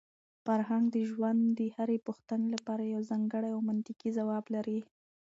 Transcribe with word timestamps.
فرهنګ 0.45 0.85
د 0.95 0.97
ژوند 1.09 1.41
د 1.59 1.61
هرې 1.75 1.97
پوښتنې 2.07 2.47
لپاره 2.55 2.83
یو 2.93 3.01
ځانګړی 3.09 3.49
او 3.55 3.59
منطقي 3.69 4.09
ځواب 4.17 4.45
لري. 4.55 4.79